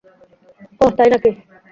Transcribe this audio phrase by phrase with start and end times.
[0.81, 1.31] ওহ, তাই না কি?